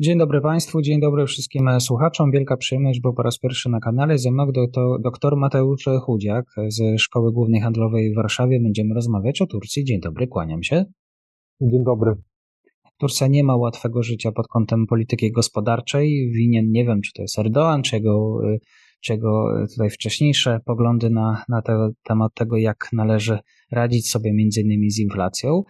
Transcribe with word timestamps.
Dzień 0.00 0.18
dobry 0.18 0.40
Państwu, 0.40 0.82
dzień 0.82 1.00
dobry 1.00 1.26
wszystkim 1.26 1.80
słuchaczom. 1.80 2.30
Wielka 2.30 2.56
przyjemność, 2.56 3.00
bo 3.00 3.12
po 3.12 3.22
raz 3.22 3.38
pierwszy 3.38 3.68
na 3.68 3.80
kanale 3.80 4.18
ze 4.18 4.30
mną 4.30 4.46
doktor 5.00 5.36
Mateusz 5.36 5.84
Chudziak 6.02 6.44
ze 6.68 6.98
Szkoły 6.98 7.32
Głównej 7.32 7.60
Handlowej 7.60 8.12
w 8.12 8.16
Warszawie. 8.16 8.60
Będziemy 8.60 8.94
rozmawiać 8.94 9.42
o 9.42 9.46
Turcji. 9.46 9.84
Dzień 9.84 10.00
dobry, 10.00 10.26
kłaniam 10.26 10.62
się. 10.62 10.84
Dzień 11.60 11.84
dobry. 11.84 12.14
Turcja 12.98 13.26
nie 13.26 13.44
ma 13.44 13.56
łatwego 13.56 14.02
życia 14.02 14.32
pod 14.32 14.48
kątem 14.48 14.86
polityki 14.86 15.32
gospodarczej. 15.32 16.32
Winien, 16.34 16.70
nie 16.70 16.84
wiem, 16.84 17.00
czy 17.00 17.12
to 17.12 17.22
jest 17.22 17.38
Erdoğan, 17.38 17.82
czy 17.82 17.96
jego, 17.96 18.40
czy 19.00 19.12
jego 19.12 19.46
tutaj 19.74 19.90
wcześniejsze 19.90 20.60
poglądy 20.64 21.10
na, 21.10 21.44
na 21.48 21.62
te, 21.62 21.90
temat 22.02 22.34
tego, 22.34 22.56
jak 22.56 22.88
należy 22.92 23.38
radzić 23.72 24.10
sobie 24.10 24.32
między 24.34 24.60
innymi 24.60 24.90
z 24.90 24.98
inflacją. 24.98 25.62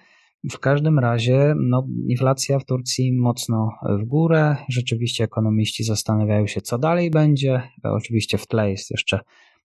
W 0.51 0.59
każdym 0.59 0.99
razie 0.99 1.55
no, 1.57 1.87
inflacja 2.09 2.59
w 2.59 2.65
Turcji 2.65 3.13
mocno 3.21 3.71
w 4.03 4.05
górę. 4.05 4.57
Rzeczywiście 4.69 5.25
ekonomiści 5.25 5.85
zastanawiają 5.85 6.47
się, 6.47 6.61
co 6.61 6.79
dalej 6.79 7.11
będzie. 7.11 7.63
Oczywiście 7.83 8.39
w 8.39 8.47
tle 8.47 8.71
jest 8.71 8.91
jeszcze 8.91 9.21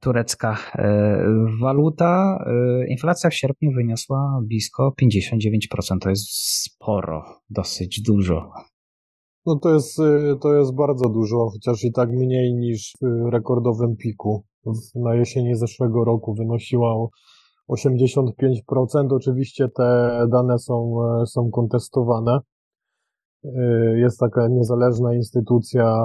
turecka 0.01 0.59
e, 0.75 1.25
waluta. 1.61 2.45
E, 2.47 2.87
inflacja 2.89 3.31
w 3.31 3.35
sierpniu 3.35 3.73
wyniosła 3.73 4.41
blisko 4.43 4.95
59%. 5.03 5.99
To 6.01 6.11
jest 6.11 6.29
sporo, 6.65 7.25
dosyć 7.51 8.03
dużo. 8.03 8.51
No 9.47 9.59
to 9.59 9.75
jest, 9.75 9.99
e, 10.01 10.37
to 10.41 10.55
jest 10.55 10.75
bardzo 10.75 11.09
dużo, 11.09 11.49
chociaż 11.53 11.85
i 11.85 11.93
tak 11.93 12.11
mniej 12.11 12.55
niż 12.55 12.93
w 13.03 13.31
rekordowym 13.33 13.97
piku. 13.97 14.45
Na 14.95 15.15
jesieni 15.15 15.55
zeszłego 15.57 16.05
roku 16.05 16.35
wynosiła 16.35 16.95
85%. 17.69 19.13
Oczywiście 19.13 19.69
te 19.69 20.19
dane 20.33 20.59
są, 20.59 20.97
e, 21.23 21.27
są 21.27 21.51
kontestowane. 21.51 22.39
E, 23.45 23.99
jest 23.99 24.19
taka 24.19 24.49
niezależna 24.49 25.15
instytucja, 25.15 25.97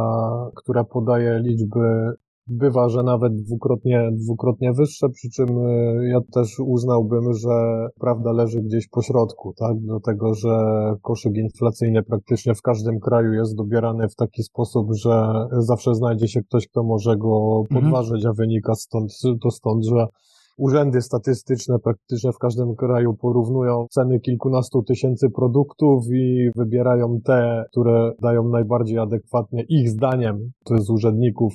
która 0.56 0.84
podaje 0.84 1.40
liczby, 1.40 2.14
bywa, 2.48 2.90
że 2.90 3.04
nawet 3.04 3.36
dwukrotnie, 3.36 4.10
dwukrotnie 4.12 4.74
wyższe, 4.74 5.10
przy 5.10 5.30
czym 5.30 5.50
e, 5.50 6.08
ja 6.08 6.20
też 6.34 6.60
uznałbym, 6.60 7.34
że 7.34 7.88
prawda 8.00 8.32
leży 8.32 8.62
gdzieś 8.62 8.88
po 8.88 9.02
środku, 9.02 9.54
tak? 9.58 9.78
Dlatego, 9.80 10.34
że 10.34 10.50
koszyk 11.02 11.36
inflacyjny 11.36 12.04
praktycznie 12.04 12.56
w 12.56 12.62
każdym 12.62 13.00
kraju 13.00 13.34
jest 13.34 13.56
dobierany 13.56 14.10
w 14.10 14.16
taki 14.16 14.44
sposób, 14.44 14.88
że 14.94 15.34
zawsze 15.52 15.96
znajdzie 15.96 16.28
się 16.28 16.42
ktoś, 16.44 16.68
kto 16.68 16.84
może 16.84 17.18
go 17.18 17.62
mhm. 17.62 17.82
podważyć, 17.82 18.26
a 18.26 18.34
wynika 18.34 18.76
stąd, 18.76 19.12
to 19.42 19.52
stąd, 19.52 19.86
że 19.86 20.08
Urzędy 20.58 21.02
statystyczne 21.02 21.80
praktycznie 21.80 22.32
w 22.32 22.38
każdym 22.38 22.76
kraju 22.76 23.14
porównują 23.14 23.86
ceny 23.90 24.20
kilkunastu 24.20 24.84
tysięcy 24.84 25.30
produktów 25.30 26.06
i 26.14 26.50
wybierają 26.56 27.20
te, 27.26 27.66
które 27.72 28.12
dają 28.22 28.50
najbardziej 28.50 29.00
adekwatny 29.00 29.64
ich 29.70 29.90
zdaniem, 29.90 30.52
to 30.66 30.76
jest 30.76 30.90
urzędników, 30.90 31.54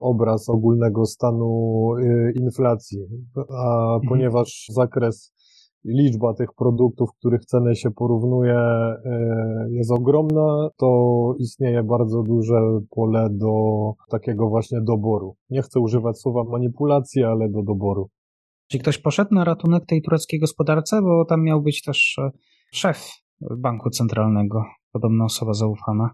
obraz 0.00 0.48
ogólnego 0.48 1.04
stanu 1.04 1.90
y, 1.96 2.32
inflacji. 2.40 2.98
A 3.36 3.94
mhm. 3.94 4.08
ponieważ 4.08 4.66
zakres 4.70 5.32
liczba 5.84 6.34
tych 6.34 6.48
produktów, 6.54 7.10
których 7.18 7.44
ceny 7.44 7.76
się 7.76 7.90
porównuje, 7.90 8.58
y, 8.58 9.70
jest 9.70 9.92
ogromna, 9.92 10.68
to 10.76 11.34
istnieje 11.38 11.82
bardzo 11.82 12.22
duże 12.22 12.60
pole 12.90 13.28
do 13.30 13.52
takiego 14.10 14.48
właśnie 14.48 14.80
doboru. 14.80 15.34
Nie 15.50 15.62
chcę 15.62 15.80
używać 15.80 16.18
słowa 16.18 16.44
manipulacji, 16.44 17.24
ale 17.24 17.48
do 17.48 17.62
doboru. 17.62 18.08
Czy 18.68 18.78
ktoś 18.78 18.98
poszedł 18.98 19.34
na 19.34 19.44
ratunek 19.44 19.86
tej 19.86 20.02
tureckiej 20.02 20.40
gospodarce, 20.40 21.02
bo 21.02 21.24
tam 21.24 21.42
miał 21.42 21.62
być 21.62 21.82
też 21.82 22.18
e, 22.18 22.30
szef 22.72 23.10
banku 23.58 23.90
centralnego, 23.90 24.64
podobna 24.92 25.24
osoba 25.24 25.52
zaufana. 25.52 26.10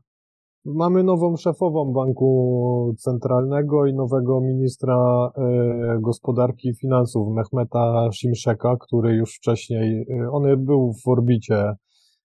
Mamy 0.65 1.05
nową 1.05 1.37
szefową 1.37 1.93
banku 1.93 2.95
centralnego 2.99 3.87
i 3.87 3.95
nowego 3.95 4.41
ministra 4.41 5.31
e, 5.37 5.99
gospodarki 6.01 6.69
i 6.69 6.75
finansów, 6.75 7.29
Mehmeta 7.35 8.09
Shimszeka, 8.13 8.77
który 8.81 9.15
już 9.15 9.37
wcześniej, 9.37 10.07
e, 10.11 10.31
on 10.31 10.65
był 10.65 10.93
w 11.05 11.09
orbicie 11.09 11.73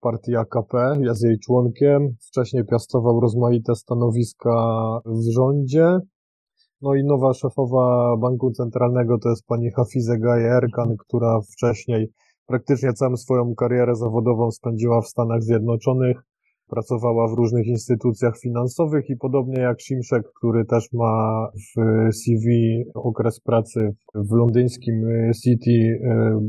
partii 0.00 0.36
AKP, 0.36 0.98
jest 1.00 1.24
jej 1.24 1.38
członkiem, 1.38 2.16
wcześniej 2.28 2.64
piastował 2.70 3.20
rozmaite 3.20 3.74
stanowiska 3.74 4.54
w 5.06 5.32
rządzie, 5.34 5.98
no 6.82 6.94
i 6.94 7.04
nowa 7.04 7.34
szefowa 7.34 8.16
Banku 8.16 8.50
Centralnego 8.50 9.18
to 9.18 9.28
jest 9.28 9.46
pani 9.46 9.70
Hafize 9.70 10.18
Gaye 10.18 10.50
Erkan, 10.50 10.96
która 10.96 11.40
wcześniej 11.52 12.08
praktycznie 12.46 12.92
całą 12.92 13.16
swoją 13.16 13.54
karierę 13.54 13.94
zawodową 13.94 14.50
spędziła 14.50 15.00
w 15.00 15.06
Stanach 15.06 15.42
Zjednoczonych. 15.42 16.22
Pracowała 16.68 17.28
w 17.28 17.36
różnych 17.36 17.66
instytucjach 17.66 18.38
finansowych 18.38 19.10
i 19.10 19.16
podobnie 19.16 19.60
jak 19.60 19.80
Szymszek, 19.80 20.22
który 20.36 20.64
też 20.64 20.88
ma 20.92 21.46
w 21.54 21.80
CV 22.14 22.46
okres 22.94 23.40
pracy 23.40 23.94
w 24.14 24.32
londyńskim 24.32 24.94
City, 25.44 26.00
e, 26.04 26.40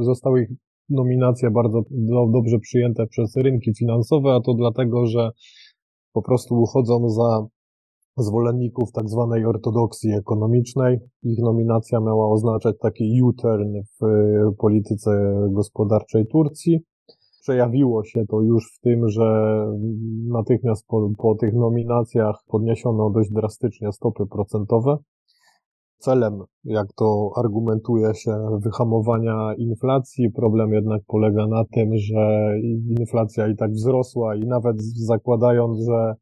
zostały 0.00 0.42
ich 0.42 0.48
nominacje 0.88 1.50
bardzo 1.50 1.82
dobrze 2.32 2.58
przyjęte 2.58 3.06
przez 3.06 3.36
rynki 3.36 3.74
finansowe, 3.78 4.34
a 4.34 4.40
to 4.40 4.54
dlatego, 4.54 5.06
że 5.06 5.30
po 6.12 6.22
prostu 6.22 6.54
uchodzą 6.54 7.08
za 7.08 7.46
zwolenników 8.16 8.92
tak 8.92 9.08
zwanej 9.08 9.46
ortodoksji 9.46 10.12
ekonomicznej. 10.12 10.98
Ich 11.22 11.38
nominacja 11.38 12.00
miała 12.00 12.28
oznaczać 12.28 12.76
taki 12.78 13.22
U-turn 13.22 13.74
w 14.00 14.04
e, 14.04 14.52
polityce 14.58 15.10
gospodarczej 15.50 16.26
Turcji. 16.26 16.80
Przejawiło 17.42 18.04
się 18.04 18.24
to 18.26 18.40
już 18.40 18.76
w 18.76 18.80
tym, 18.80 19.08
że 19.08 19.56
natychmiast 20.28 20.86
po, 20.86 21.10
po 21.18 21.34
tych 21.34 21.54
nominacjach 21.54 22.36
podniesiono 22.48 23.10
dość 23.10 23.30
drastycznie 23.30 23.92
stopy 23.92 24.26
procentowe. 24.26 24.96
Celem, 25.98 26.38
jak 26.64 26.92
to 26.92 27.30
argumentuje 27.36 28.14
się, 28.14 28.58
wyhamowania 28.58 29.54
inflacji. 29.58 30.30
Problem 30.30 30.72
jednak 30.72 31.02
polega 31.06 31.46
na 31.46 31.64
tym, 31.64 31.90
że 31.94 32.54
inflacja 33.00 33.48
i 33.48 33.56
tak 33.56 33.70
wzrosła 33.70 34.36
i 34.36 34.40
nawet 34.40 34.82
zakładając, 34.82 35.78
że 35.86 36.14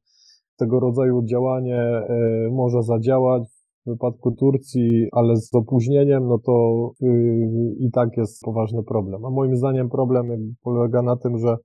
tego 0.60 0.80
rodzaju 0.80 1.22
działanie 1.24 1.76
e, 1.76 2.08
może 2.52 2.82
zadziałać 2.82 3.42
w 3.86 3.90
wypadku 3.90 4.32
Turcji, 4.32 5.08
ale 5.12 5.36
z 5.36 5.54
opóźnieniem, 5.54 6.28
no 6.28 6.38
to 6.38 6.90
y, 7.02 7.76
i 7.78 7.90
tak 7.90 8.16
jest 8.16 8.42
poważny 8.44 8.82
problem. 8.82 9.24
A 9.24 9.30
moim 9.30 9.56
zdaniem 9.56 9.88
problem 9.88 10.54
polega 10.62 11.02
na 11.02 11.16
tym, 11.16 11.38
że 11.38 11.56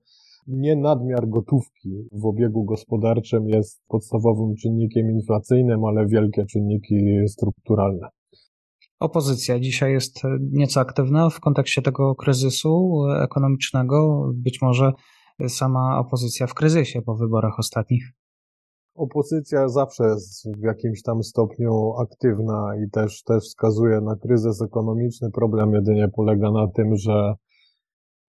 nie 0.48 0.76
nadmiar 0.76 1.30
gotówki 1.30 1.90
w 2.12 2.26
obiegu 2.26 2.64
gospodarczym 2.64 3.50
jest 3.50 3.82
podstawowym 3.88 4.56
czynnikiem 4.56 5.12
inflacyjnym, 5.12 5.86
ale 5.86 6.08
wielkie 6.08 6.46
czynniki 6.46 6.96
strukturalne. 7.28 8.08
Opozycja 9.00 9.60
dzisiaj 9.60 9.92
jest 9.92 10.22
nieco 10.52 10.80
aktywna 10.80 11.30
w 11.30 11.40
kontekście 11.40 11.82
tego 11.82 12.16
kryzysu 12.16 13.04
ekonomicznego. 13.24 14.30
Być 14.36 14.62
może 14.62 14.92
sama 15.48 16.00
opozycja 16.00 16.48
w 16.48 16.54
kryzysie 16.54 17.02
po 17.02 17.16
wyborach 17.16 17.60
ostatnich 17.60 18.15
opozycja 18.96 19.70
zawsze 19.70 20.04
jest 20.04 20.50
w 20.58 20.64
jakimś 20.64 21.02
tam 21.02 21.24
stopniu 21.24 21.94
aktywna 21.94 22.72
i 22.86 22.90
też, 22.90 23.24
też 23.24 23.44
wskazuje 23.44 24.02
na 24.02 24.16
kryzys 24.16 24.62
ekonomiczny. 24.62 25.32
Problem 25.32 25.74
jedynie 25.74 26.08
polega 26.16 26.52
na 26.52 26.68
tym, 26.68 26.96
że 26.96 27.34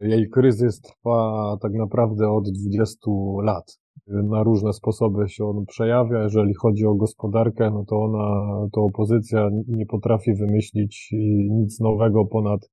jej 0.01 0.29
kryzys 0.31 0.81
trwa 0.81 1.57
tak 1.63 1.73
naprawdę 1.73 2.31
od 2.31 2.45
20 2.51 2.97
lat. 3.43 3.79
Na 4.07 4.43
różne 4.43 4.73
sposoby 4.73 5.29
się 5.29 5.45
on 5.45 5.67
przejawia. 5.67 6.23
Jeżeli 6.23 6.55
chodzi 6.55 6.87
o 6.87 6.95
gospodarkę, 6.95 7.71
no 7.71 7.85
to 7.85 7.97
ona, 7.97 8.69
to 8.73 8.81
opozycja 8.81 9.49
nie 9.69 9.87
potrafi 9.87 10.35
wymyślić 10.35 11.09
nic 11.51 11.81
nowego 11.81 12.25
ponad 12.25 12.71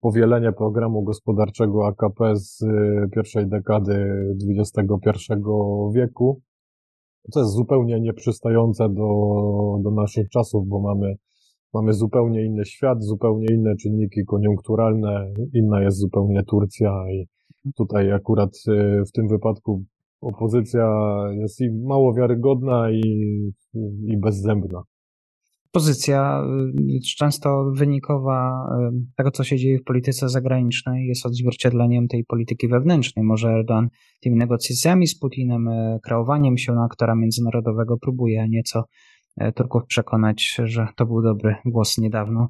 powielenie 0.00 0.52
programu 0.52 1.02
gospodarczego 1.02 1.86
AKP 1.86 2.36
z 2.36 2.64
pierwszej 3.14 3.48
dekady 3.48 4.14
XXI 4.58 5.32
wieku 5.94 6.42
co 7.30 7.40
jest 7.40 7.52
zupełnie 7.52 8.00
nieprzystające 8.00 8.88
do, 8.88 9.08
do 9.82 9.90
naszych 9.90 10.28
czasów, 10.28 10.68
bo 10.68 10.80
mamy 10.80 11.14
mamy 11.74 11.92
zupełnie 11.92 12.44
inny 12.44 12.64
świat, 12.64 13.04
zupełnie 13.04 13.46
inne 13.54 13.76
czynniki 13.76 14.24
koniunkturalne, 14.24 15.32
inna 15.54 15.82
jest 15.82 15.98
zupełnie 15.98 16.42
Turcja 16.42 17.04
i 17.12 17.26
tutaj 17.76 18.12
akurat 18.12 18.50
y, 18.68 19.02
w 19.08 19.12
tym 19.12 19.28
wypadku 19.28 19.84
opozycja 20.20 20.86
jest 21.40 21.60
i 21.60 21.70
mało 21.70 22.14
wiarygodna 22.14 22.90
i, 22.90 23.00
i 24.06 24.16
bezzębna. 24.20 24.82
Pozycja 25.72 26.44
y, 26.96 27.00
często 27.18 27.72
wynikowa 27.74 28.66
y, 28.92 29.14
tego, 29.16 29.30
co 29.30 29.44
się 29.44 29.56
dzieje 29.56 29.78
w 29.78 29.84
polityce 29.84 30.28
zagranicznej, 30.28 31.06
jest 31.06 31.26
odzwierciedleniem 31.26 32.08
tej 32.08 32.24
polityki 32.24 32.68
wewnętrznej. 32.68 33.24
Może 33.24 33.48
Erdogan 33.48 33.88
tymi 34.20 34.36
negocjacjami 34.36 35.06
z 35.06 35.18
Putinem, 35.18 35.68
kreowaniem 36.02 36.58
się 36.58 36.72
na 36.72 36.84
aktora 36.84 37.14
międzynarodowego 37.14 37.96
próbuje 37.98 38.48
nieco 38.48 38.84
Turków 39.54 39.82
przekonać, 39.86 40.60
że 40.64 40.86
to 40.96 41.06
był 41.06 41.22
dobry 41.22 41.56
głos 41.64 41.98
niedawno. 41.98 42.48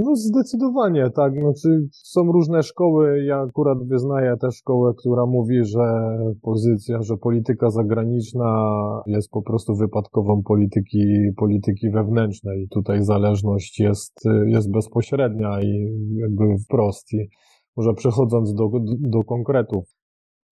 No 0.00 0.16
zdecydowanie, 0.16 1.10
tak. 1.10 1.32
Znaczy, 1.40 1.88
są 1.92 2.32
różne 2.32 2.62
szkoły. 2.62 3.24
Ja 3.24 3.40
akurat 3.40 3.78
wyznaję 3.88 4.36
tę 4.40 4.50
szkołę, 4.50 4.92
która 4.98 5.26
mówi, 5.26 5.64
że 5.64 6.18
pozycja, 6.42 7.02
że 7.02 7.16
polityka 7.16 7.70
zagraniczna 7.70 8.70
jest 9.06 9.30
po 9.30 9.42
prostu 9.42 9.74
wypadkową 9.76 10.42
polityki, 10.42 11.04
polityki 11.36 11.90
wewnętrznej. 11.90 12.68
Tutaj 12.70 13.02
zależność 13.02 13.80
jest, 13.80 14.24
jest 14.46 14.70
bezpośrednia 14.70 15.60
i 15.62 15.88
jakby 16.16 16.44
wprost. 16.64 17.12
I 17.12 17.28
może 17.76 17.94
przechodząc 17.94 18.54
do, 18.54 18.70
do 19.00 19.24
konkretów. 19.24 19.84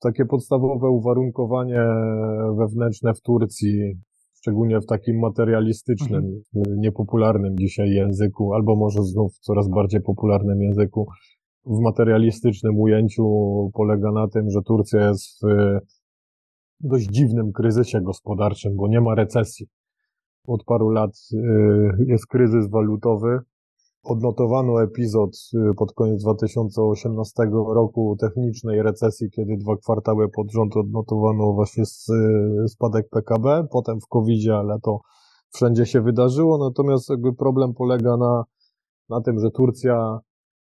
Takie 0.00 0.25
podstawowe 0.25 0.90
uwarunkowanie 0.90 1.87
wewnętrzne 2.58 3.14
w 3.14 3.20
Turcji 3.20 3.94
szczególnie 4.46 4.81
w 4.81 4.87
takim 4.87 5.19
materialistycznym, 5.19 6.25
mhm. 6.56 6.81
niepopularnym 6.81 7.58
dzisiaj 7.58 7.90
języku, 7.90 8.54
albo 8.54 8.76
może 8.76 9.02
znów 9.02 9.38
coraz 9.40 9.69
bardziej 9.69 10.00
popularnym 10.00 10.62
języku. 10.62 11.06
W 11.64 11.81
materialistycznym 11.81 12.81
ujęciu 12.81 13.25
polega 13.75 14.12
na 14.12 14.28
tym, 14.28 14.50
że 14.50 14.62
Turcja 14.62 15.08
jest 15.08 15.43
w 16.81 16.88
dość 16.88 17.06
dziwnym 17.06 17.52
kryzysie 17.52 18.00
gospodarczym, 18.00 18.76
bo 18.76 18.88
nie 18.88 19.00
ma 19.00 19.14
recesji. 19.14 19.66
Od 20.46 20.64
paru 20.64 20.88
lat 20.90 21.10
y, 21.32 21.38
jest 22.06 22.26
kryzys 22.26 22.70
walutowy, 22.70 23.38
odnotowano 24.06 24.82
epizod 24.82 25.31
y, 25.55 25.75
pod 25.76 25.93
koniec 25.93 26.23
2018 26.23 27.43
roku 27.75 28.17
technicznej 28.20 28.82
recesji, 28.82 29.31
kiedy 29.31 29.56
dwa 29.56 29.76
kwartały 29.76 30.29
pod 30.29 30.53
rząd 30.53 30.76
odnotowano 30.76 31.53
właśnie 31.53 31.82
y, 32.64 32.69
spadek 32.69 33.08
PKB, 33.11 33.67
potem 33.70 34.00
w 34.00 34.06
covid 34.06 34.50
ale 34.50 34.81
to 34.81 34.99
wszędzie 35.55 35.87
się 35.87 36.00
wydarzyło, 36.00 36.58
natomiast 36.58 37.11
jakby 37.11 37.35
problem 37.35 37.75
polega 37.75 38.17
na, 38.17 38.44
na 39.08 39.20
tym, 39.20 39.41
że 39.41 39.50
Turcja 39.50 40.20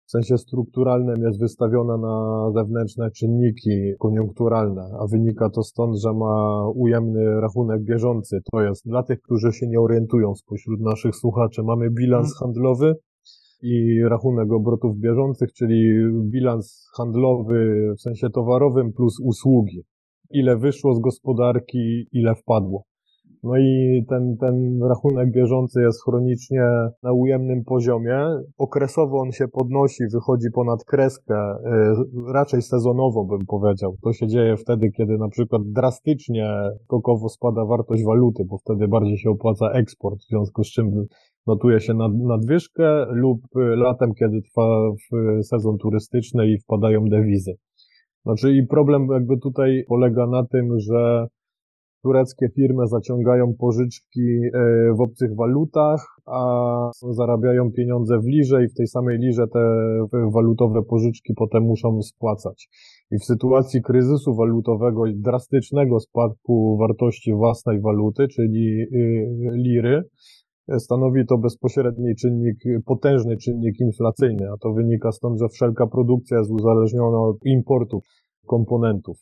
w 0.06 0.12
sensie 0.12 0.38
strukturalnym 0.38 1.16
jest 1.22 1.40
wystawiona 1.40 1.98
na 1.98 2.46
zewnętrzne 2.54 3.12
czynniki 3.12 3.94
koniunkturalne, 4.00 4.92
a 5.00 5.08
wynika 5.08 5.50
to 5.50 5.64
stąd, 5.64 5.98
że 5.98 6.14
ma 6.14 6.66
ujemny 6.76 7.42
rachunek 7.42 7.84
bieżący. 7.84 8.42
To 8.52 8.62
jest 8.62 8.88
dla 8.88 9.04
tych, 9.04 9.22
którzy 9.22 9.54
się 9.54 9.68
nie 9.68 9.80
orientują 9.80 10.36
spośród 10.36 10.82
naszych 10.82 11.16
słuchaczy, 11.16 11.64
mamy 11.64 11.90
bilans 11.90 12.32
mhm. 12.32 12.40
handlowy, 12.40 12.96
i 13.62 14.04
rachunek 14.04 14.52
obrotów 14.52 14.98
bieżących, 14.98 15.54
czyli 15.54 15.92
bilans 16.24 16.90
handlowy 16.98 17.94
w 17.98 18.02
sensie 18.02 18.30
towarowym 18.30 18.94
plus 18.94 19.20
usługi. 19.24 19.84
Ile 20.30 20.58
wyszło 20.58 20.96
z 20.96 21.00
gospodarki, 21.00 22.08
ile 22.12 22.36
wpadło. 22.36 22.84
No 23.44 23.58
i 23.58 24.06
ten, 24.10 24.38
ten 24.38 24.84
rachunek 24.84 25.32
bieżący 25.32 25.82
jest 25.82 26.04
chronicznie 26.04 26.64
na 27.04 27.14
ujemnym 27.14 27.64
poziomie. 27.64 28.20
Okresowo 28.58 29.20
on 29.20 29.32
się 29.32 29.48
podnosi, 29.48 30.04
wychodzi 30.14 30.48
ponad 30.54 30.84
kreskę, 30.84 31.36
y, 31.36 32.34
raczej 32.34 32.62
sezonowo 32.62 33.26
bym 33.26 33.46
powiedział. 33.48 33.96
To 34.04 34.14
się 34.14 34.28
dzieje 34.28 34.58
wtedy, 34.58 34.92
kiedy 34.92 35.18
na 35.18 35.30
przykład 35.30 35.62
drastycznie 35.66 36.54
skokowo 36.84 37.30
spada 37.30 37.66
wartość 37.66 38.04
waluty, 38.04 38.44
bo 38.46 38.58
wtedy 38.58 38.88
bardziej 38.88 39.18
się 39.18 39.30
opłaca 39.30 39.72
eksport, 39.72 40.20
w 40.20 40.28
związku 40.28 40.64
z 40.64 40.68
czym 40.68 41.06
notuje 41.48 41.80
się 41.80 41.94
nad, 41.94 42.12
nadwyżkę 42.14 43.06
lub 43.10 43.42
latem, 43.56 44.14
kiedy 44.14 44.42
trwa 44.42 44.92
sezon 45.44 45.78
turystyczny 45.78 46.48
i 46.48 46.60
wpadają 46.60 47.06
dewizy. 47.06 47.52
Znaczy 48.26 48.52
i 48.52 48.68
problem 48.68 49.08
jakby 49.12 49.38
tutaj 49.38 49.84
polega 49.88 50.28
na 50.28 50.46
tym, 50.46 50.80
że 50.80 51.28
tureckie 52.04 52.50
firmy 52.56 52.88
zaciągają 52.88 53.54
pożyczki 53.60 54.22
e, 54.22 54.94
w 54.98 55.02
obcych 55.02 55.36
walutach, 55.36 56.06
a 56.26 56.92
zarabiają 57.10 57.72
pieniądze 57.72 58.20
w 58.20 58.26
lirze 58.26 58.64
i 58.64 58.68
w 58.68 58.74
tej 58.74 58.88
samej 58.88 59.18
lirze 59.18 59.48
te 59.48 59.60
walutowe 60.34 60.84
pożyczki 60.84 61.34
potem 61.34 61.64
muszą 61.64 62.02
spłacać. 62.02 62.70
I 63.12 63.18
w 63.18 63.26
sytuacji 63.26 63.82
kryzysu 63.82 64.36
walutowego 64.36 65.06
i 65.06 65.16
drastycznego 65.16 66.00
spadku 66.00 66.78
wartości 66.78 67.34
własnej 67.34 67.82
waluty, 67.82 68.28
czyli 68.28 68.82
y, 68.82 69.28
liry, 69.54 70.04
stanowi 70.78 71.26
to 71.26 71.38
bezpośredni 71.38 72.16
czynnik, 72.16 72.58
potężny 72.86 73.38
czynnik 73.38 73.80
inflacyjny, 73.80 74.52
a 74.52 74.58
to 74.58 74.74
wynika 74.74 75.12
stąd, 75.12 75.40
że 75.40 75.50
wszelka 75.50 75.88
produkcja 75.88 76.38
jest 76.38 76.52
uzależniona 76.52 77.22
od 77.22 77.38
importu 77.46 78.02
komponentów. 78.48 79.18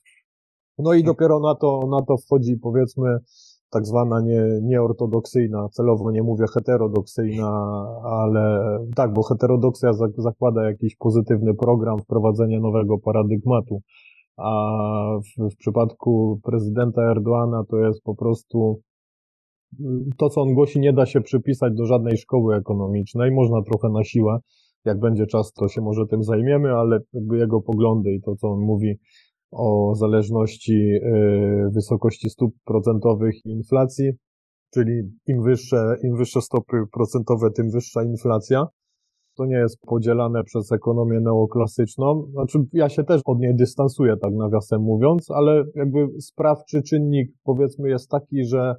No 0.78 0.94
i 0.94 1.04
dopiero 1.04 1.40
na 1.40 1.56
to, 1.56 1.88
na 1.92 2.02
to 2.02 2.18
wchodzi 2.18 2.58
powiedzmy 2.58 3.18
tak 3.70 3.86
zwana 3.86 4.22
nie, 4.22 4.42
nieortodoksyjna, 4.62 5.70
celowo 5.70 6.12
nie 6.12 6.24
mówię 6.24 6.46
heterodoksyjna, 6.54 7.52
ale 8.04 8.60
tak, 8.96 9.14
bo 9.14 9.24
heterodoksja 9.24 9.92
zakłada 10.18 10.64
jakiś 10.64 10.96
pozytywny 10.96 11.54
program, 11.54 12.00
wprowadzenie 12.00 12.60
nowego 12.60 12.98
paradygmatu, 12.98 13.82
a 14.38 14.72
w, 15.20 15.54
w 15.54 15.58
przypadku 15.58 16.40
prezydenta 16.44 17.02
Erdoana 17.12 17.64
to 17.70 17.78
jest 17.78 18.04
po 18.04 18.16
prostu 18.16 18.82
to, 20.18 20.30
co 20.30 20.42
on 20.42 20.54
głosi, 20.54 20.80
nie 20.80 20.94
da 20.94 21.06
się 21.06 21.22
przypisać 21.22 21.74
do 21.74 21.86
żadnej 21.86 22.18
szkoły 22.18 22.56
ekonomicznej. 22.56 23.32
Można 23.32 23.62
trochę 23.62 23.90
na 23.90 24.04
siłę. 24.04 24.40
Jak 24.86 25.00
będzie 25.00 25.26
czas, 25.26 25.54
to 25.54 25.68
się 25.68 25.82
może 25.82 26.06
tym 26.08 26.24
zajmiemy, 26.24 26.72
ale 26.72 27.00
jakby 27.14 27.38
jego 27.38 27.62
poglądy 27.62 28.14
i 28.14 28.22
to, 28.22 28.36
co 28.36 28.48
on 28.48 28.60
mówi 28.60 28.96
o 29.52 29.96
zależności 29.96 30.74
y, 30.74 31.70
wysokości 31.74 32.30
stóp 32.30 32.54
procentowych 32.66 33.46
i 33.46 33.50
inflacji, 33.50 34.12
czyli 34.74 35.02
im 35.28 35.44
wyższe, 35.44 35.96
im 36.04 36.16
wyższe 36.16 36.42
stopy 36.42 36.78
procentowe, 36.92 37.52
tym 37.52 37.70
wyższa 37.70 38.04
inflacja. 38.04 38.68
To 39.38 39.46
nie 39.46 39.58
jest 39.58 39.80
podzielane 39.82 40.44
przez 40.44 40.72
ekonomię 40.72 41.20
neoklasyczną. 41.20 42.28
Znaczy, 42.32 42.60
ja 42.74 42.90
się 42.90 43.04
też 43.04 43.22
od 43.26 43.40
niej 43.40 43.56
dystansuję, 43.56 44.18
tak 44.18 44.34
nawiasem 44.34 44.82
mówiąc, 44.82 45.32
ale 45.32 45.64
jakby 45.76 46.08
sprawczy 46.22 46.82
czynnik, 46.82 47.32
powiedzmy, 47.44 47.90
jest 47.90 48.10
taki, 48.10 48.46
że 48.46 48.76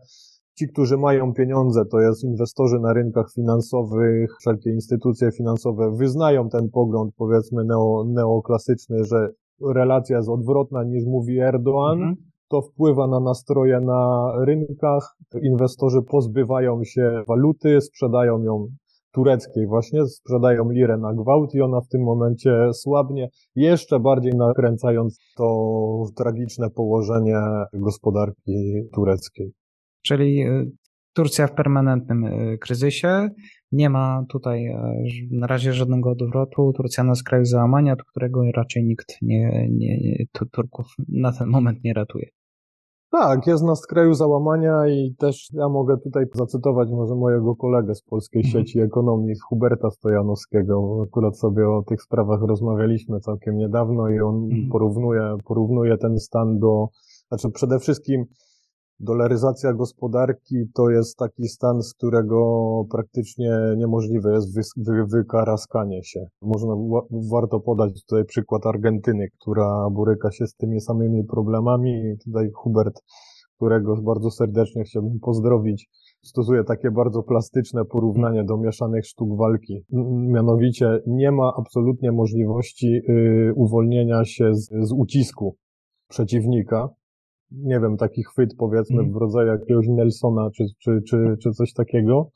Ci, 0.61 0.69
którzy 0.69 0.97
mają 0.99 1.35
pieniądze, 1.35 1.85
to 1.85 2.00
jest 2.00 2.25
inwestorzy 2.25 2.81
na 2.81 2.93
rynkach 2.93 3.33
finansowych, 3.35 4.37
wszelkie 4.40 4.71
instytucje 4.71 5.33
finansowe 5.33 5.90
wyznają 5.97 6.49
ten 6.49 6.71
pogląd, 6.71 7.14
powiedzmy, 7.17 7.64
neo, 7.64 8.05
neoklasyczny, 8.05 9.05
że 9.05 9.29
relacja 9.75 10.17
jest 10.17 10.29
odwrotna 10.29 10.85
niż 10.85 11.05
mówi 11.07 11.40
Erdoğan. 11.40 11.93
Mhm. 11.93 12.17
To 12.49 12.62
wpływa 12.62 13.07
na 13.07 13.21
nastroje 13.21 13.81
na 13.81 14.33
rynkach. 14.45 15.17
Inwestorzy 15.43 16.02
pozbywają 16.02 16.85
się 16.85 17.23
waluty, 17.29 17.81
sprzedają 17.81 18.43
ją 18.43 18.67
tureckiej 19.12 19.67
właśnie, 19.67 20.07
sprzedają 20.07 20.71
lirę 20.71 20.99
na 20.99 21.14
gwałt 21.14 21.55
i 21.55 21.61
ona 21.61 21.81
w 21.81 21.88
tym 21.88 22.02
momencie 22.02 22.73
słabnie, 22.73 23.29
jeszcze 23.55 24.00
bardziej 24.00 24.33
nakręcając 24.33 25.19
to 25.37 25.47
tragiczne 26.17 26.71
położenie 26.71 27.40
gospodarki 27.73 28.83
tureckiej. 28.95 29.52
Czyli 30.02 30.42
e, 30.42 30.64
Turcja 31.12 31.47
w 31.47 31.54
permanentnym 31.54 32.25
e, 32.25 32.59
kryzysie. 32.59 33.28
Nie 33.73 33.90
ma 33.90 34.25
tutaj 34.28 34.66
e, 34.66 35.02
na 35.30 35.47
razie 35.47 35.73
żadnego 35.73 36.11
odwrotu. 36.11 36.73
Turcja 36.76 37.04
na 37.04 37.14
skraju 37.14 37.45
załamania, 37.45 37.92
od 37.92 38.04
którego 38.04 38.42
raczej 38.54 38.85
nikt 38.85 39.16
nie, 39.23 39.69
nie, 39.71 39.99
Turków 40.52 40.87
na 41.09 41.33
ten 41.33 41.49
moment 41.49 41.85
nie 41.85 41.95
ratuje. 41.95 42.26
Tak, 43.12 43.47
jest 43.47 43.64
na 43.64 43.75
skraju 43.75 44.14
załamania 44.14 44.88
i 44.88 45.14
też 45.19 45.49
ja 45.52 45.69
mogę 45.69 45.99
tutaj 46.04 46.25
zacytować 46.35 46.88
może 46.90 47.14
mojego 47.14 47.57
kolegę 47.57 47.95
z 47.95 48.02
Polskiej 48.02 48.42
mhm. 48.45 48.66
Sieci 48.66 48.80
Ekonomii, 48.80 49.35
Huberta 49.49 49.90
Stojanowskiego. 49.90 51.04
Akurat 51.09 51.38
sobie 51.38 51.69
o 51.69 51.83
tych 51.83 52.02
sprawach 52.02 52.40
rozmawialiśmy 52.42 53.21
całkiem 53.21 53.57
niedawno 53.57 54.09
i 54.09 54.21
on 54.21 54.45
mhm. 54.45 54.69
porównuje, 54.69 55.37
porównuje 55.45 55.99
ten 55.99 56.19
stan 56.19 56.59
do, 56.59 56.87
znaczy 57.28 57.50
przede 57.50 57.78
wszystkim 57.78 58.25
Dolaryzacja 59.02 59.73
gospodarki 59.73 60.57
to 60.75 60.90
jest 60.90 61.19
taki 61.19 61.49
stan, 61.49 61.83
z 61.83 61.95
którego 61.95 62.38
praktycznie 62.90 63.59
niemożliwe 63.76 64.33
jest 64.33 64.54
wy, 64.54 64.62
wy, 64.76 65.07
wykaraskanie 65.07 66.04
się. 66.04 66.26
Można, 66.42 66.75
warto 67.30 67.61
podać 67.61 68.02
tutaj 68.02 68.25
przykład 68.25 68.66
Argentyny, 68.66 69.28
która 69.40 69.90
boryka 69.90 70.30
się 70.30 70.47
z 70.47 70.54
tymi 70.54 70.80
samymi 70.80 71.25
problemami. 71.25 72.16
Tutaj 72.25 72.50
Hubert, 72.54 73.00
którego 73.57 73.97
bardzo 74.02 74.30
serdecznie 74.30 74.85
chciałbym 74.85 75.21
pozdrowić, 75.21 75.88
stosuję 76.23 76.64
takie 76.64 76.90
bardzo 76.90 77.23
plastyczne 77.23 77.85
porównanie 77.85 78.45
do 78.45 78.57
mieszanych 78.57 79.07
sztuk 79.07 79.38
walki. 79.38 79.85
Mianowicie 80.33 81.00
nie 81.07 81.33
ma 81.33 81.52
absolutnie 81.59 82.12
możliwości 82.12 83.00
y, 83.09 83.52
uwolnienia 83.57 84.25
się 84.25 84.54
z, 84.54 84.71
z 84.83 84.92
ucisku 84.92 85.57
przeciwnika. 86.09 86.88
Nie 87.52 87.80
wiem, 87.80 87.97
taki 87.97 88.23
chwyt 88.25 88.54
powiedzmy 88.59 88.97
mhm. 88.97 89.12
w 89.12 89.16
rodzaju 89.16 89.49
jakiegoś 89.49 89.87
Nelsona 89.88 90.50
czy, 90.57 90.64
czy, 90.78 91.02
czy, 91.09 91.37
czy 91.42 91.50
coś 91.50 91.73
takiego. 91.73 92.30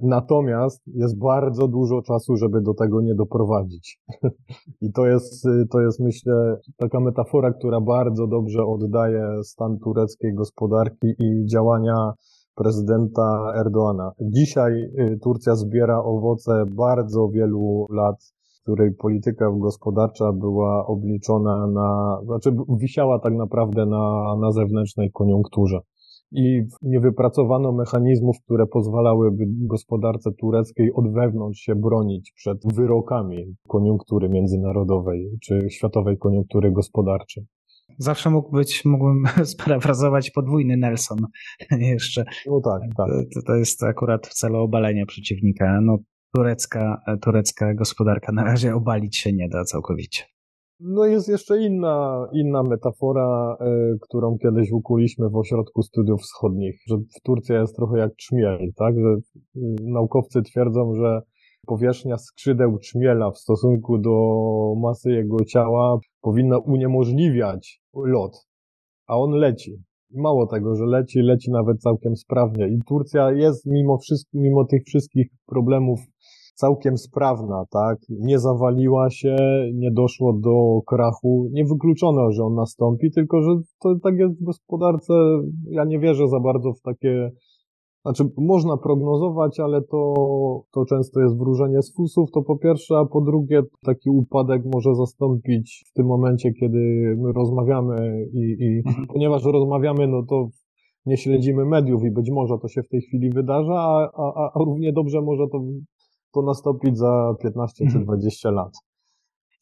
Natomiast 0.00 0.82
jest 0.86 1.18
bardzo 1.18 1.68
dużo 1.68 2.02
czasu, 2.02 2.36
żeby 2.36 2.60
do 2.60 2.74
tego 2.74 3.00
nie 3.00 3.14
doprowadzić. 3.14 4.00
I 4.80 4.92
to 4.92 5.06
jest, 5.06 5.46
to 5.70 5.80
jest, 5.80 6.00
myślę, 6.00 6.56
taka 6.76 7.00
metafora, 7.00 7.52
która 7.52 7.80
bardzo 7.80 8.26
dobrze 8.26 8.64
oddaje 8.64 9.42
stan 9.42 9.78
tureckiej 9.78 10.34
gospodarki 10.34 11.06
i 11.18 11.46
działania 11.46 12.12
prezydenta 12.54 13.52
Erdoana. 13.56 14.12
Dzisiaj 14.20 14.72
y, 14.72 15.18
Turcja 15.22 15.56
zbiera 15.56 16.02
owoce 16.04 16.64
bardzo 16.76 17.28
wielu 17.28 17.86
lat, 17.90 18.34
której 18.62 18.94
polityka 18.94 19.50
gospodarcza 19.58 20.32
była 20.32 20.86
obliczona 20.86 21.66
na, 21.66 22.20
znaczy 22.24 22.56
wisiała 22.68 23.18
tak 23.18 23.34
naprawdę 23.34 23.86
na, 23.86 24.36
na 24.40 24.52
zewnętrznej 24.52 25.10
koniunkturze 25.12 25.80
i 26.32 26.62
nie 26.82 27.00
wypracowano 27.00 27.72
mechanizmów, 27.72 28.36
które 28.44 28.66
pozwalałyby 28.66 29.44
gospodarce 29.48 30.30
tureckiej 30.32 30.92
od 30.94 31.12
wewnątrz 31.12 31.60
się 31.60 31.74
bronić 31.74 32.32
przed 32.36 32.58
wyrokami 32.74 33.56
koniunktury 33.68 34.28
międzynarodowej 34.28 35.38
czy 35.42 35.66
światowej 35.70 36.18
koniunktury 36.18 36.72
gospodarczej. 36.72 37.44
Zawsze 37.98 38.30
mógł 38.30 38.50
być, 38.50 38.84
mógłbym 38.84 39.24
sparafrazować 39.44 40.30
podwójny 40.30 40.76
Nelson 40.76 41.18
jeszcze. 41.80 42.24
No 42.46 42.60
tak, 42.60 42.82
tak. 42.96 43.08
To, 43.34 43.42
to 43.46 43.54
jest 43.54 43.82
akurat 43.82 44.26
w 44.26 44.34
celu 44.34 44.58
obalenia 44.58 45.06
przeciwnika. 45.06 45.80
No, 45.80 45.98
turecka, 46.34 47.02
turecka 47.22 47.74
gospodarka 47.74 48.32
na 48.32 48.44
razie 48.44 48.74
obalić 48.74 49.16
się 49.16 49.32
nie 49.32 49.48
da 49.48 49.64
całkowicie. 49.64 50.24
No 50.80 51.04
jest 51.04 51.28
jeszcze 51.28 51.62
inna, 51.62 52.28
inna 52.32 52.62
metafora, 52.62 53.56
y, 53.60 53.98
którą 54.00 54.38
kiedyś 54.38 54.72
ukuliśmy 54.72 55.30
w 55.30 55.36
Ośrodku 55.36 55.82
Studiów 55.82 56.20
Wschodnich, 56.20 56.80
że 56.86 56.96
w 56.96 57.20
Turcji 57.22 57.54
jest 57.54 57.76
trochę 57.76 57.98
jak 57.98 58.16
czmiel, 58.16 58.58
tak? 58.76 58.94
Że 58.94 59.08
y, 59.08 59.74
naukowcy 59.82 60.42
twierdzą, 60.42 60.94
że 60.94 61.20
powierzchnia 61.66 62.16
skrzydeł 62.18 62.78
czmiela 62.78 63.30
w 63.30 63.38
stosunku 63.38 63.98
do 63.98 64.14
masy 64.80 65.10
jego 65.10 65.44
ciała 65.44 65.98
powinna 66.20 66.58
uniemożliwiać 66.58 67.82
lot, 67.94 68.46
a 69.06 69.18
on 69.18 69.30
leci. 69.30 69.82
Mało 70.14 70.46
tego, 70.46 70.76
że 70.76 70.84
leci, 70.84 71.18
leci 71.18 71.50
nawet 71.50 71.80
całkiem 71.80 72.16
sprawnie. 72.16 72.68
I 72.68 72.78
Turcja 72.88 73.30
jest 73.30 73.66
mimo, 73.66 73.98
wszystkich, 73.98 74.40
mimo 74.40 74.64
tych 74.64 74.82
wszystkich 74.86 75.26
problemów 75.46 76.00
całkiem 76.62 76.98
sprawna, 76.98 77.64
tak? 77.70 77.98
Nie 78.08 78.38
zawaliła 78.38 79.10
się, 79.10 79.36
nie 79.74 79.90
doszło 79.90 80.32
do 80.32 80.80
krachu. 80.86 81.48
Nie 81.52 81.64
wykluczono, 81.64 82.32
że 82.32 82.44
on 82.44 82.54
nastąpi, 82.54 83.10
tylko 83.10 83.42
że 83.42 83.50
to 83.80 83.94
tak 84.02 84.14
jest 84.18 84.40
w 84.40 84.44
gospodarce. 84.44 85.14
Ja 85.70 85.84
nie 85.84 85.98
wierzę 85.98 86.28
za 86.28 86.40
bardzo 86.40 86.72
w 86.72 86.80
takie 86.80 87.30
znaczy, 88.04 88.24
można 88.38 88.76
prognozować, 88.76 89.60
ale 89.60 89.82
to, 89.82 90.14
to 90.72 90.84
często 90.84 91.20
jest 91.20 91.38
wróżenie 91.38 91.82
z 91.82 91.94
fusów, 91.96 92.30
to 92.30 92.42
po 92.42 92.58
pierwsze, 92.58 92.98
a 92.98 93.04
po 93.04 93.20
drugie, 93.20 93.62
taki 93.84 94.10
upadek 94.10 94.62
może 94.74 94.94
zastąpić 94.94 95.84
w 95.90 95.92
tym 95.92 96.06
momencie, 96.06 96.52
kiedy 96.52 96.78
my 97.18 97.32
rozmawiamy 97.32 98.26
i, 98.32 98.56
i 98.64 98.82
mhm. 98.86 99.06
ponieważ 99.06 99.44
rozmawiamy, 99.44 100.08
no 100.08 100.22
to 100.28 100.48
nie 101.06 101.16
śledzimy 101.16 101.64
mediów 101.64 102.04
i 102.04 102.10
być 102.10 102.30
może 102.30 102.54
to 102.62 102.68
się 102.68 102.82
w 102.82 102.88
tej 102.88 103.00
chwili 103.00 103.30
wydarza, 103.30 103.74
a, 103.74 104.10
a, 104.16 104.50
a 104.54 104.58
równie 104.64 104.92
dobrze 104.92 105.20
może 105.20 105.44
to 105.52 105.60
to 106.32 106.42
nastąpić 106.42 106.98
za 106.98 107.34
15 107.42 107.86
czy 107.92 107.98
20 107.98 108.48
mhm. 108.48 108.64
lat. 108.64 108.72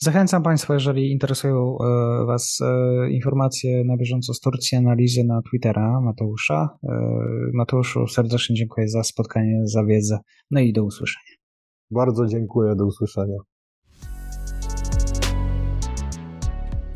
Zachęcam 0.02 0.42
Państwa, 0.42 0.74
jeżeli 0.74 1.12
interesują 1.12 1.78
e, 1.78 2.24
Was 2.26 2.58
e, 2.62 3.10
informacje 3.10 3.84
na 3.84 3.96
bieżąco 3.96 4.34
z 4.34 4.40
Turcji, 4.40 4.78
analizy 4.78 5.24
na 5.24 5.42
Twittera 5.42 6.00
Mateusza. 6.00 6.78
E, 6.82 6.88
Mateuszu, 7.54 8.06
serdecznie 8.06 8.56
dziękuję 8.56 8.88
za 8.88 9.02
spotkanie, 9.02 9.60
za 9.64 9.84
wiedzę. 9.84 10.18
No 10.50 10.60
i 10.60 10.72
do 10.72 10.84
usłyszenia. 10.84 11.36
Bardzo 11.90 12.26
dziękuję, 12.26 12.74
do 12.76 12.86
usłyszenia. 12.86 13.36